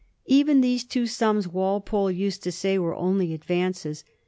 ^Even 0.27 0.63
these 0.63 0.83
two 0.83 1.05
sums, 1.05 1.47
Walpole 1.47 2.09
used 2.09 2.41
to 2.41 2.51
say, 2.51 2.79
were 2.79 2.95
only 2.95 3.35
advances. 3.35 4.03